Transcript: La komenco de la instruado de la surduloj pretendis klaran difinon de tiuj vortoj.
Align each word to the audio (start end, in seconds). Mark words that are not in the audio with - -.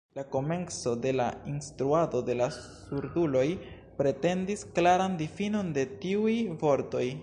La 0.17 0.23
komenco 0.35 0.93
de 1.01 1.11
la 1.17 1.27
instruado 1.51 2.21
de 2.29 2.37
la 2.39 2.47
surduloj 2.57 3.47
pretendis 4.01 4.67
klaran 4.79 5.23
difinon 5.25 5.73
de 5.79 5.89
tiuj 6.05 6.39
vortoj. 6.65 7.11